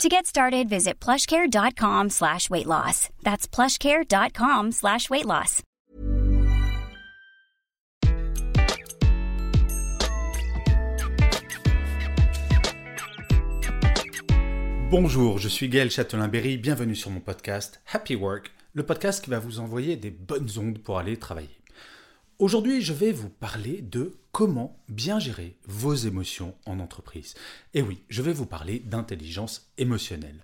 To 0.00 0.08
get 0.08 0.26
started, 0.26 0.68
visit 0.68 0.98
plushcare.com 0.98 2.10
slash 2.10 2.50
weight 2.50 2.66
loss. 2.66 3.08
That's 3.22 3.46
plushcare.com 3.46 4.72
slash 4.72 5.08
weight 5.08 5.26
loss. 5.26 5.62
Bonjour, 14.90 15.38
je 15.38 15.48
suis 15.48 15.68
Gaël 15.68 15.90
Châtelain-Berry, 15.90 16.58
bienvenue 16.58 16.96
sur 16.96 17.10
mon 17.10 17.20
podcast 17.20 17.80
Happy 17.92 18.14
Work, 18.14 18.50
le 18.74 18.84
podcast 18.84 19.24
qui 19.24 19.30
va 19.30 19.38
vous 19.38 19.58
envoyer 19.60 19.96
des 19.96 20.10
bonnes 20.10 20.50
ondes 20.58 20.78
pour 20.78 20.98
aller 20.98 21.16
travailler. 21.16 21.61
Aujourd'hui, 22.42 22.80
je 22.80 22.92
vais 22.92 23.12
vous 23.12 23.28
parler 23.28 23.82
de 23.82 24.18
comment 24.32 24.82
bien 24.88 25.20
gérer 25.20 25.56
vos 25.68 25.94
émotions 25.94 26.56
en 26.66 26.80
entreprise. 26.80 27.34
Et 27.72 27.82
oui, 27.82 28.02
je 28.08 28.20
vais 28.20 28.32
vous 28.32 28.46
parler 28.46 28.80
d'intelligence 28.80 29.70
émotionnelle. 29.78 30.42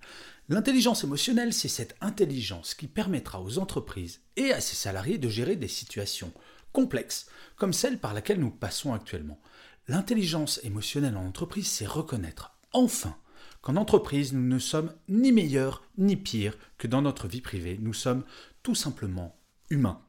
L'intelligence 0.48 1.02
émotionnelle, 1.02 1.52
c'est 1.52 1.66
cette 1.66 1.96
intelligence 2.00 2.74
qui 2.74 2.86
permettra 2.86 3.42
aux 3.42 3.58
entreprises 3.58 4.20
et 4.36 4.52
à 4.52 4.60
ses 4.60 4.76
salariés 4.76 5.18
de 5.18 5.28
gérer 5.28 5.56
des 5.56 5.66
situations 5.66 6.32
complexes, 6.70 7.26
comme 7.56 7.72
celle 7.72 7.98
par 7.98 8.14
laquelle 8.14 8.38
nous 8.38 8.52
passons 8.52 8.92
actuellement. 8.92 9.40
L'intelligence 9.88 10.60
émotionnelle 10.62 11.16
en 11.16 11.27
entreprise, 11.27 11.66
c'est 11.66 11.84
reconnaître 11.84 12.56
enfin 12.72 13.16
qu'en 13.60 13.74
entreprise, 13.74 14.33
nous 14.34 14.46
ne 14.46 14.60
sommes 14.60 14.94
ni 15.08 15.33
meilleurs 15.33 15.83
ni 15.96 16.14
pires 16.14 16.56
que 16.78 16.86
dans 16.86 17.02
notre 17.02 17.27
vie 17.27 17.40
privée, 17.40 17.77
nous 17.83 17.92
sommes 17.92 18.22
tout 18.62 18.77
simplement 18.77 19.36
humains. 19.68 20.00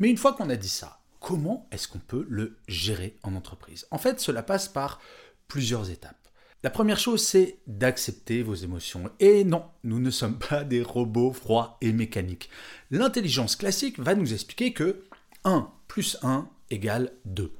Mais 0.00 0.10
une 0.10 0.16
fois 0.16 0.32
qu'on 0.32 0.50
a 0.50 0.56
dit 0.56 0.68
ça, 0.68 0.97
comment 1.20 1.68
est-ce 1.72 1.88
qu'on 1.88 1.98
peut 1.98 2.26
le 2.28 2.56
gérer 2.68 3.16
en 3.22 3.34
entreprise? 3.34 3.86
En 3.90 3.98
fait, 3.98 4.20
cela 4.20 4.42
passe 4.42 4.68
par 4.68 5.00
plusieurs 5.46 5.90
étapes. 5.90 6.16
La 6.64 6.70
première 6.70 6.98
chose, 6.98 7.22
c'est 7.22 7.58
d'accepter 7.68 8.42
vos 8.42 8.54
émotions. 8.54 9.10
Et 9.20 9.44
non, 9.44 9.64
nous 9.84 10.00
ne 10.00 10.10
sommes 10.10 10.38
pas 10.38 10.64
des 10.64 10.82
robots 10.82 11.32
froids 11.32 11.78
et 11.80 11.92
mécaniques. 11.92 12.50
L'intelligence 12.90 13.54
classique 13.54 14.00
va 14.00 14.16
nous 14.16 14.32
expliquer 14.32 14.72
que 14.72 15.04
1 15.44 15.70
plus 15.86 16.18
1 16.22 16.48
égale 16.70 17.12
2. 17.26 17.52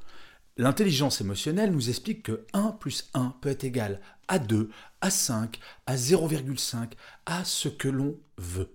L'intelligence 0.57 1.21
émotionnelle 1.21 1.71
nous 1.71 1.89
explique 1.89 2.25
que 2.25 2.45
1 2.53 2.73
plus 2.73 3.09
1 3.15 3.37
peut 3.41 3.51
être 3.51 3.63
égal 3.63 4.01
à 4.27 4.41
2, 4.41 4.69
à 5.01 5.11
5, 5.11 5.61
à 5.87 5.95
0,5, 5.95 6.91
à 7.27 7.45
ce 7.45 7.69
que 7.69 7.87
l'on 7.87 8.19
veut. 8.37 8.75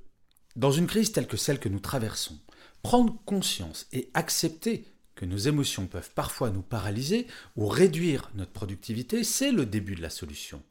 Dans 0.56 0.72
une 0.72 0.88
crise 0.88 1.12
telle 1.12 1.28
que 1.28 1.36
celle 1.36 1.60
que 1.60 1.68
nous 1.68 1.82
traversons, 1.82 2.40
Prendre 2.84 3.18
conscience 3.26 3.88
et 3.92 4.10
accepter 4.14 4.86
que 5.16 5.26
nos 5.26 5.38
émotions 5.38 5.88
peuvent 5.88 6.12
parfois 6.14 6.50
nous 6.50 6.62
paralyser 6.62 7.28
ou 7.56 7.68
réduire 7.68 8.30
notre 8.36 8.52
productivité, 8.52 9.24
c'est 9.24 9.52
le 9.52 9.66
début 9.66 9.96
de 9.96 10.02
la 10.02 10.10
solution. 10.10 10.62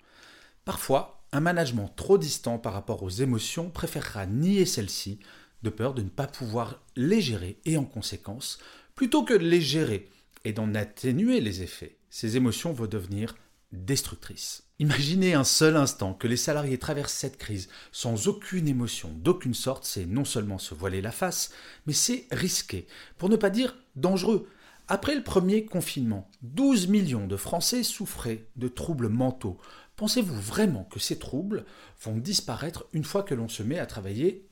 Parfois, 0.65 1.25
un 1.33 1.41
management 1.41 1.91
trop 1.97 2.19
distant 2.19 2.59
par 2.59 2.75
rapport 2.75 3.03
aux 3.03 3.11
émotions 3.11 3.71
préférera 3.71 4.27
nier 4.27 4.67
celles-ci 4.67 5.19
de 5.63 5.71
peur 5.71 5.95
de 5.95 6.03
ne 6.03 6.09
pas 6.09 6.27
pouvoir 6.27 6.81
les 6.97 7.21
gérer 7.21 7.59
et 7.65 7.77
en 7.77 7.85
conséquence, 7.85 8.59
plutôt 8.95 9.25
que 9.25 9.35
de 9.35 9.47
les 9.47 9.61
gérer 9.61 10.09
et 10.45 10.53
d'en 10.53 10.75
atténuer 10.75 11.41
les 11.41 11.63
effets, 11.63 11.97
ces 12.11 12.37
émotions 12.37 12.73
vont 12.73 12.87
devenir 12.87 13.35
destructrices. 13.73 14.65
Imaginez 14.83 15.35
un 15.35 15.45
seul 15.45 15.77
instant 15.77 16.13
que 16.13 16.27
les 16.27 16.37
salariés 16.37 16.77
traversent 16.77 17.13
cette 17.13 17.39
crise 17.39 17.69
sans 17.93 18.27
aucune 18.27 18.67
émotion 18.67 19.11
d'aucune 19.15 19.55
sorte, 19.55 19.85
c'est 19.85 20.07
non 20.07 20.25
seulement 20.25 20.59
se 20.59 20.75
voiler 20.75 21.01
la 21.01 21.13
face, 21.13 21.53
mais 21.87 21.93
c'est 21.93 22.27
risqué, 22.33 22.89
pour 23.17 23.29
ne 23.29 23.37
pas 23.37 23.49
dire 23.49 23.77
dangereux. 23.95 24.49
Après 24.89 25.15
le 25.15 25.23
premier 25.23 25.67
confinement, 25.67 26.29
12 26.43 26.89
millions 26.89 27.29
de 27.29 27.37
Français 27.37 27.85
souffraient 27.85 28.49
de 28.57 28.67
troubles 28.67 29.09
mentaux. 29.09 29.57
Pensez-vous 29.95 30.41
vraiment 30.41 30.83
que 30.83 30.99
ces 30.99 31.17
troubles 31.17 31.65
vont 32.03 32.17
disparaître 32.17 32.87
une 32.93 33.05
fois 33.05 33.23
que 33.23 33.37
l'on 33.37 33.49
se 33.49 33.63
met 33.63 33.79
à 33.79 33.87
travailler 33.87 34.49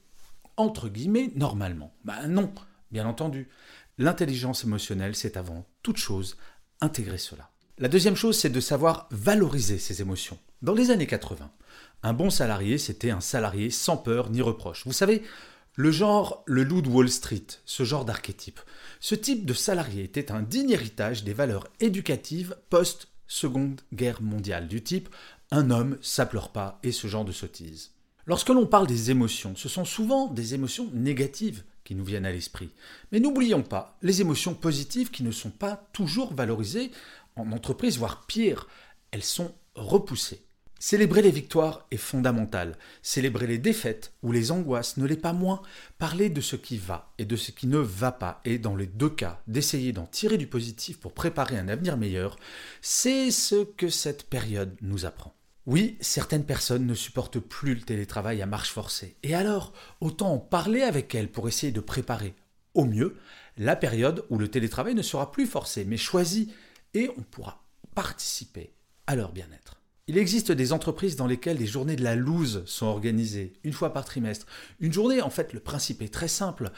entre 0.56 0.88
guillemets 0.88 1.32
normalement? 1.34 1.92
Ben 2.04 2.28
non, 2.28 2.52
bien 2.92 3.04
entendu. 3.04 3.48
L'intelligence 3.98 4.62
émotionnelle, 4.62 5.16
c'est 5.16 5.36
avant 5.36 5.66
toute 5.82 5.96
chose 5.96 6.36
intégrer 6.80 7.18
cela. 7.18 7.50
La 7.80 7.88
deuxième 7.88 8.14
chose, 8.14 8.38
c'est 8.38 8.50
de 8.50 8.60
savoir 8.60 9.08
valoriser 9.10 9.78
ses 9.78 10.02
émotions. 10.02 10.38
Dans 10.60 10.74
les 10.74 10.90
années 10.90 11.06
80, 11.06 11.50
un 12.02 12.12
bon 12.12 12.28
salarié, 12.28 12.76
c'était 12.76 13.10
un 13.10 13.22
salarié 13.22 13.70
sans 13.70 13.96
peur 13.96 14.28
ni 14.28 14.42
reproche. 14.42 14.82
Vous 14.84 14.92
savez, 14.92 15.22
le 15.76 15.90
genre 15.90 16.42
le 16.44 16.62
loup 16.62 16.82
de 16.82 16.90
Wall 16.90 17.08
Street, 17.08 17.46
ce 17.64 17.84
genre 17.84 18.04
d'archétype. 18.04 18.60
Ce 19.00 19.14
type 19.14 19.46
de 19.46 19.54
salarié 19.54 20.04
était 20.04 20.30
un 20.30 20.42
digne 20.42 20.72
héritage 20.72 21.24
des 21.24 21.32
valeurs 21.32 21.68
éducatives 21.80 22.54
post-seconde 22.68 23.80
guerre 23.94 24.20
mondiale, 24.20 24.68
du 24.68 24.82
type 24.82 25.08
un 25.50 25.70
homme, 25.70 25.96
ça 26.02 26.26
pleure 26.26 26.50
pas, 26.50 26.80
et 26.82 26.92
ce 26.92 27.06
genre 27.06 27.24
de 27.24 27.32
sottise. 27.32 27.92
Lorsque 28.26 28.50
l'on 28.50 28.66
parle 28.66 28.88
des 28.88 29.10
émotions, 29.10 29.56
ce 29.56 29.70
sont 29.70 29.86
souvent 29.86 30.26
des 30.26 30.52
émotions 30.52 30.90
négatives 30.92 31.64
qui 31.82 31.96
nous 31.96 32.04
viennent 32.04 32.26
à 32.26 32.30
l'esprit. 32.30 32.70
Mais 33.10 33.18
n'oublions 33.18 33.62
pas 33.62 33.98
les 34.02 34.20
émotions 34.20 34.54
positives 34.54 35.10
qui 35.10 35.24
ne 35.24 35.32
sont 35.32 35.50
pas 35.50 35.88
toujours 35.92 36.34
valorisées 36.34 36.92
en 37.40 37.52
entreprise, 37.52 37.98
voire 37.98 38.26
pire, 38.26 38.68
elles 39.10 39.22
sont 39.22 39.54
repoussées. 39.74 40.44
Célébrer 40.82 41.20
les 41.20 41.30
victoires 41.30 41.86
est 41.90 41.98
fondamental. 41.98 42.78
Célébrer 43.02 43.46
les 43.46 43.58
défaites 43.58 44.14
ou 44.22 44.32
les 44.32 44.50
angoisses 44.50 44.96
ne 44.96 45.04
l'est 45.04 45.16
pas 45.16 45.34
moins. 45.34 45.60
Parler 45.98 46.30
de 46.30 46.40
ce 46.40 46.56
qui 46.56 46.78
va 46.78 47.12
et 47.18 47.26
de 47.26 47.36
ce 47.36 47.50
qui 47.50 47.66
ne 47.66 47.76
va 47.76 48.12
pas, 48.12 48.40
et 48.46 48.58
dans 48.58 48.76
les 48.76 48.86
deux 48.86 49.10
cas, 49.10 49.42
d'essayer 49.46 49.92
d'en 49.92 50.06
tirer 50.06 50.38
du 50.38 50.46
positif 50.46 50.98
pour 50.98 51.12
préparer 51.12 51.58
un 51.58 51.68
avenir 51.68 51.98
meilleur, 51.98 52.38
c'est 52.80 53.30
ce 53.30 53.64
que 53.64 53.90
cette 53.90 54.24
période 54.30 54.74
nous 54.80 55.04
apprend. 55.04 55.34
Oui, 55.66 55.98
certaines 56.00 56.46
personnes 56.46 56.86
ne 56.86 56.94
supportent 56.94 57.40
plus 57.40 57.74
le 57.74 57.82
télétravail 57.82 58.40
à 58.40 58.46
marche 58.46 58.70
forcée. 58.70 59.16
Et 59.22 59.34
alors, 59.34 59.74
autant 60.00 60.32
en 60.32 60.38
parler 60.38 60.80
avec 60.80 61.14
elles 61.14 61.30
pour 61.30 61.46
essayer 61.46 61.72
de 61.72 61.80
préparer 61.80 62.34
au 62.72 62.86
mieux 62.86 63.18
la 63.58 63.76
période 63.76 64.24
où 64.30 64.38
le 64.38 64.48
télétravail 64.48 64.94
ne 64.94 65.02
sera 65.02 65.30
plus 65.30 65.46
forcé, 65.46 65.84
mais 65.84 65.98
choisi 65.98 66.54
et 66.94 67.10
on 67.16 67.22
pourra 67.22 67.64
participer 67.94 68.72
à 69.06 69.16
leur 69.16 69.32
bien-être. 69.32 69.80
Il 70.06 70.18
existe 70.18 70.50
des 70.50 70.72
entreprises 70.72 71.14
dans 71.14 71.26
lesquelles 71.26 71.58
les 71.58 71.66
journées 71.66 71.94
de 71.94 72.02
la 72.02 72.16
loose 72.16 72.64
sont 72.66 72.86
organisées 72.86 73.52
une 73.62 73.72
fois 73.72 73.92
par 73.92 74.04
trimestre. 74.04 74.46
Une 74.80 74.92
journée, 74.92 75.22
en 75.22 75.30
fait, 75.30 75.52
le 75.52 75.60
principe 75.60 76.02
est 76.02 76.12
très 76.12 76.26
simple. 76.26 76.72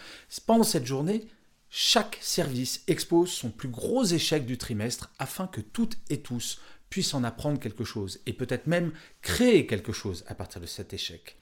Pendant 0.46 0.64
cette 0.64 0.84
journée, 0.84 1.26
chaque 1.70 2.18
service 2.20 2.82
expose 2.88 3.30
son 3.30 3.50
plus 3.50 3.70
gros 3.70 4.04
échec 4.04 4.44
du 4.44 4.58
trimestre 4.58 5.10
afin 5.18 5.46
que 5.46 5.62
toutes 5.62 5.96
et 6.10 6.20
tous 6.20 6.60
puissent 6.90 7.14
en 7.14 7.24
apprendre 7.24 7.58
quelque 7.58 7.84
chose 7.84 8.20
et 8.26 8.34
peut-être 8.34 8.66
même 8.66 8.92
créer 9.22 9.66
quelque 9.66 9.92
chose 9.92 10.24
à 10.26 10.34
partir 10.34 10.60
de 10.60 10.66
cet 10.66 10.92
échec. 10.92 11.38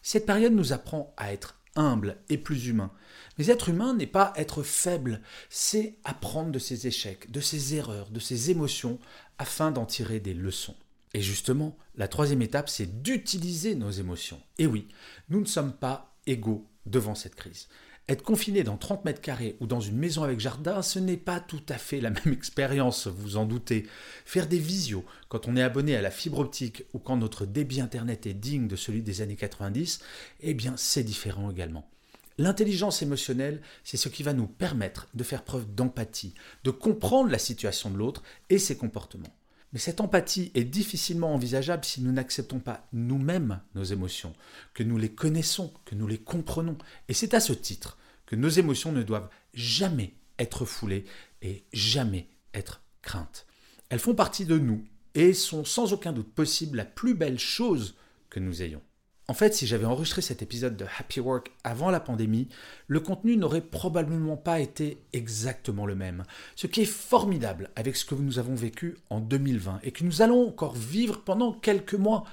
Cette 0.00 0.24
période 0.24 0.54
nous 0.54 0.72
apprend 0.72 1.12
à 1.18 1.34
être 1.34 1.60
humble 1.76 2.18
et 2.28 2.38
plus 2.38 2.66
humain. 2.66 2.90
Mais 3.38 3.48
être 3.48 3.68
humain 3.68 3.94
n'est 3.94 4.06
pas 4.06 4.32
être 4.36 4.62
faible, 4.62 5.20
c'est 5.50 5.96
apprendre 6.04 6.52
de 6.52 6.58
ses 6.58 6.86
échecs, 6.86 7.30
de 7.30 7.40
ses 7.40 7.74
erreurs, 7.74 8.10
de 8.10 8.20
ses 8.20 8.50
émotions, 8.50 8.98
afin 9.38 9.70
d'en 9.70 9.86
tirer 9.86 10.20
des 10.20 10.34
leçons. 10.34 10.76
Et 11.14 11.20
justement, 11.20 11.76
la 11.96 12.08
troisième 12.08 12.42
étape, 12.42 12.68
c'est 12.68 13.02
d'utiliser 13.02 13.74
nos 13.74 13.90
émotions. 13.90 14.40
Et 14.58 14.66
oui, 14.66 14.88
nous 15.28 15.40
ne 15.40 15.46
sommes 15.46 15.72
pas 15.72 16.14
égaux 16.26 16.66
devant 16.86 17.14
cette 17.14 17.34
crise. 17.34 17.68
Être 18.06 18.22
confiné 18.22 18.64
dans 18.64 18.76
30 18.76 19.06
mètres 19.06 19.22
carrés 19.22 19.56
ou 19.60 19.66
dans 19.66 19.80
une 19.80 19.96
maison 19.96 20.24
avec 20.24 20.38
jardin, 20.38 20.82
ce 20.82 20.98
n'est 20.98 21.16
pas 21.16 21.40
tout 21.40 21.62
à 21.70 21.78
fait 21.78 22.02
la 22.02 22.10
même 22.10 22.32
expérience, 22.34 23.06
vous 23.06 23.38
en 23.38 23.46
doutez. 23.46 23.86
Faire 24.26 24.46
des 24.46 24.58
visios 24.58 25.06
quand 25.30 25.48
on 25.48 25.56
est 25.56 25.62
abonné 25.62 25.96
à 25.96 26.02
la 26.02 26.10
fibre 26.10 26.40
optique 26.40 26.84
ou 26.92 26.98
quand 26.98 27.16
notre 27.16 27.46
débit 27.46 27.80
internet 27.80 28.26
est 28.26 28.34
digne 28.34 28.68
de 28.68 28.76
celui 28.76 29.00
des 29.00 29.22
années 29.22 29.36
90, 29.36 30.00
eh 30.42 30.52
bien 30.52 30.74
c'est 30.76 31.02
différent 31.02 31.50
également. 31.50 31.88
L'intelligence 32.36 33.00
émotionnelle, 33.00 33.62
c'est 33.84 33.96
ce 33.96 34.10
qui 34.10 34.22
va 34.22 34.34
nous 34.34 34.48
permettre 34.48 35.08
de 35.14 35.24
faire 35.24 35.42
preuve 35.42 35.72
d'empathie, 35.74 36.34
de 36.64 36.70
comprendre 36.70 37.30
la 37.30 37.38
situation 37.38 37.90
de 37.90 37.96
l'autre 37.96 38.22
et 38.50 38.58
ses 38.58 38.76
comportements. 38.76 39.34
Mais 39.74 39.80
cette 39.80 40.00
empathie 40.00 40.52
est 40.54 40.62
difficilement 40.62 41.34
envisageable 41.34 41.84
si 41.84 42.00
nous 42.00 42.12
n'acceptons 42.12 42.60
pas 42.60 42.86
nous-mêmes 42.92 43.60
nos 43.74 43.82
émotions, 43.82 44.32
que 44.72 44.84
nous 44.84 44.96
les 44.96 45.10
connaissons, 45.10 45.74
que 45.84 45.96
nous 45.96 46.06
les 46.06 46.18
comprenons. 46.18 46.78
Et 47.08 47.12
c'est 47.12 47.34
à 47.34 47.40
ce 47.40 47.52
titre 47.52 47.98
que 48.24 48.36
nos 48.36 48.48
émotions 48.48 48.92
ne 48.92 49.02
doivent 49.02 49.28
jamais 49.52 50.14
être 50.38 50.64
foulées 50.64 51.04
et 51.42 51.64
jamais 51.72 52.28
être 52.54 52.82
craintes. 53.02 53.46
Elles 53.88 53.98
font 53.98 54.14
partie 54.14 54.46
de 54.46 54.58
nous 54.58 54.84
et 55.16 55.34
sont 55.34 55.64
sans 55.64 55.92
aucun 55.92 56.12
doute 56.12 56.32
possible 56.32 56.76
la 56.76 56.84
plus 56.84 57.14
belle 57.14 57.40
chose 57.40 57.96
que 58.30 58.38
nous 58.38 58.62
ayons. 58.62 58.82
En 59.26 59.32
fait, 59.32 59.54
si 59.54 59.66
j'avais 59.66 59.86
enregistré 59.86 60.20
cet 60.20 60.42
épisode 60.42 60.76
de 60.76 60.84
Happy 60.98 61.18
Work 61.18 61.50
avant 61.64 61.90
la 61.90 62.00
pandémie, 62.00 62.48
le 62.88 63.00
contenu 63.00 63.38
n'aurait 63.38 63.62
probablement 63.62 64.36
pas 64.36 64.60
été 64.60 64.98
exactement 65.14 65.86
le 65.86 65.94
même. 65.94 66.24
Ce 66.56 66.66
qui 66.66 66.82
est 66.82 66.84
formidable 66.84 67.70
avec 67.74 67.96
ce 67.96 68.04
que 68.04 68.14
nous 68.14 68.38
avons 68.38 68.54
vécu 68.54 68.98
en 69.08 69.20
2020 69.20 69.80
et 69.82 69.92
que 69.92 70.04
nous 70.04 70.20
allons 70.20 70.48
encore 70.48 70.74
vivre 70.74 71.22
pendant 71.22 71.52
quelques 71.52 71.94
mois, 71.94 72.24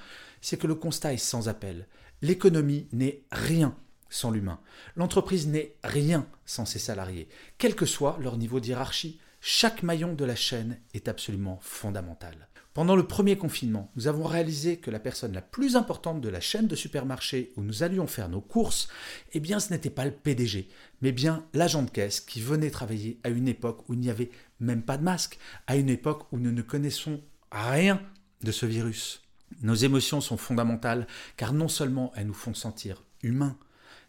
c'est 0.42 0.58
que 0.58 0.66
le 0.66 0.74
constat 0.74 1.14
est 1.14 1.16
sans 1.18 1.48
appel. 1.48 1.86
L'économie 2.20 2.88
n'est 2.92 3.22
rien 3.32 3.74
sans 4.10 4.30
l'humain. 4.30 4.60
L'entreprise 4.94 5.48
n'est 5.48 5.74
rien 5.82 6.26
sans 6.44 6.66
ses 6.66 6.78
salariés. 6.78 7.28
Quel 7.56 7.74
que 7.74 7.86
soit 7.86 8.18
leur 8.20 8.36
niveau 8.36 8.60
de 8.60 8.66
hiérarchie, 8.66 9.18
chaque 9.40 9.82
maillon 9.82 10.12
de 10.12 10.26
la 10.26 10.36
chaîne 10.36 10.78
est 10.92 11.08
absolument 11.08 11.58
fondamental. 11.62 12.48
Pendant 12.74 12.96
le 12.96 13.06
premier 13.06 13.36
confinement, 13.36 13.90
nous 13.96 14.08
avons 14.08 14.24
réalisé 14.24 14.78
que 14.78 14.90
la 14.90 14.98
personne 14.98 15.34
la 15.34 15.42
plus 15.42 15.76
importante 15.76 16.22
de 16.22 16.28
la 16.30 16.40
chaîne 16.40 16.68
de 16.68 16.74
supermarchés 16.74 17.52
où 17.56 17.62
nous 17.62 17.82
allions 17.82 18.06
faire 18.06 18.30
nos 18.30 18.40
courses, 18.40 18.88
eh 19.34 19.40
bien 19.40 19.60
ce 19.60 19.70
n'était 19.70 19.90
pas 19.90 20.06
le 20.06 20.10
PDG, 20.10 20.70
mais 21.02 21.12
bien 21.12 21.44
l'agent 21.52 21.82
de 21.82 21.90
caisse 21.90 22.20
qui 22.20 22.40
venait 22.40 22.70
travailler 22.70 23.20
à 23.24 23.28
une 23.28 23.46
époque 23.46 23.86
où 23.88 23.94
il 23.94 24.00
n'y 24.00 24.08
avait 24.08 24.30
même 24.58 24.82
pas 24.82 24.96
de 24.96 25.02
masque, 25.02 25.38
à 25.66 25.76
une 25.76 25.90
époque 25.90 26.32
où 26.32 26.38
nous 26.38 26.52
ne 26.52 26.62
connaissons 26.62 27.20
rien 27.50 28.00
de 28.42 28.52
ce 28.52 28.64
virus. 28.64 29.22
Nos 29.60 29.74
émotions 29.74 30.22
sont 30.22 30.38
fondamentales 30.38 31.06
car 31.36 31.52
non 31.52 31.68
seulement 31.68 32.10
elles 32.16 32.26
nous 32.26 32.32
font 32.32 32.54
sentir 32.54 33.04
humains, 33.22 33.58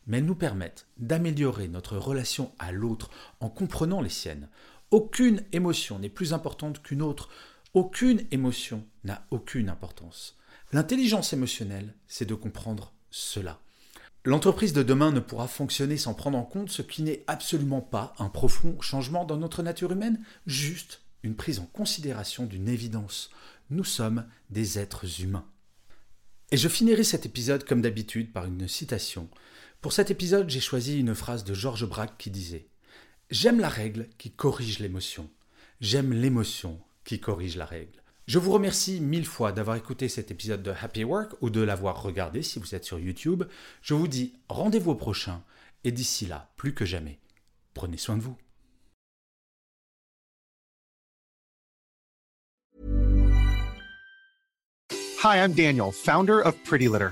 mais 0.08 0.20
elles 0.20 0.26
nous 0.26 0.36
permettent 0.36 0.88
d'améliorer 0.98 1.68
notre 1.68 1.98
relation 1.98 2.54
à 2.60 2.72
l'autre 2.72 3.10
en 3.42 3.50
comprenant 3.50 4.00
les 4.00 4.10
siennes. 4.10 4.48
Aucune 4.92 5.44
émotion 5.52 6.00
n'est 6.00 6.08
plus 6.08 6.34
importante 6.34 6.82
qu'une 6.82 7.02
autre. 7.02 7.30
Aucune 7.74 8.22
émotion 8.30 8.86
n'a 9.04 9.26
aucune 9.32 9.68
importance. 9.68 10.38
L'intelligence 10.74 11.34
émotionnelle, 11.34 11.96
c'est 12.08 12.28
de 12.28 12.36
comprendre 12.36 12.94
cela. 13.10 13.60
L'entreprise 14.26 14.74
de 14.74 14.84
demain 14.84 15.12
ne 15.12 15.20
pourra 15.20 15.48
fonctionner 15.48 15.98
sans 15.98 16.14
prendre 16.14 16.38
en 16.38 16.44
compte 16.44 16.70
ce 16.70 16.84
qui 16.84 17.02
n'est 17.02 17.24
absolument 17.26 17.82
pas 17.82 18.14
un 18.20 18.30
profond 18.30 18.80
changement 18.80 19.26
dans 19.26 19.38
notre 19.38 19.64
nature 19.64 19.92
humaine, 19.92 20.24
juste 20.46 21.02
une 21.24 21.36
prise 21.36 21.58
en 21.58 21.66
considération 21.66 22.46
d'une 22.46 22.70
évidence. 22.70 23.32
Nous 23.72 23.84
sommes 23.84 24.28
des 24.52 24.78
êtres 24.78 25.22
humains. 25.22 25.48
Et 26.52 26.58
je 26.58 26.70
finirai 26.70 27.04
cet 27.04 27.26
épisode 27.26 27.64
comme 27.64 27.82
d'habitude 27.82 28.32
par 28.32 28.46
une 28.46 28.68
citation. 28.68 29.30
Pour 29.82 29.94
cet 29.94 30.12
épisode, 30.12 30.48
j'ai 30.48 30.60
choisi 30.60 31.00
une 31.00 31.16
phrase 31.16 31.44
de 31.44 31.56
Georges 31.56 31.90
Braque 31.90 32.20
qui 32.20 32.30
disait 32.30 32.68
J'aime 33.32 33.60
la 33.60 33.70
règle 33.70 34.10
qui 34.20 34.30
corrige 34.30 34.78
l'émotion. 34.78 35.28
J'aime 35.82 36.14
l'émotion 36.14 36.80
qui 37.04 37.20
corrige 37.20 37.58
la 37.58 37.66
règle. 37.66 38.02
Je 38.26 38.40
vous 38.40 38.52
remercie 38.52 39.02
mille 39.02 39.26
fois 39.26 39.52
d'avoir 39.52 39.76
écouté 39.76 40.08
cet 40.08 40.32
épisode 40.32 40.64
de 40.64 40.72
Happy 40.72 41.04
Work 41.04 41.34
ou 41.42 41.50
de 41.50 41.62
l'avoir 41.62 42.02
regardé 42.02 42.42
si 42.42 42.58
vous 42.58 42.74
êtes 42.74 42.86
sur 42.86 43.00
YouTube. 43.00 43.44
Je 43.82 43.94
vous 43.94 44.08
dis 44.08 44.34
rendez-vous 44.48 44.92
au 44.92 44.96
prochain 44.96 45.44
et 45.84 45.92
d'ici 45.92 46.26
là, 46.26 46.52
plus 46.56 46.74
que 46.74 46.86
jamais, 46.86 47.20
prenez 47.74 47.98
soin 47.98 48.16
de 48.16 48.22
vous. 48.22 48.38
Hi, 55.26 55.38
I'm 55.38 55.54
Daniel, 55.54 55.92
founder 55.94 56.42
of 56.42 56.54
Pretty 56.66 56.88
Litter. 56.88 57.12